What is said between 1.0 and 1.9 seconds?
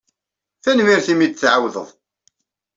imi i d-tɛawdeḍ.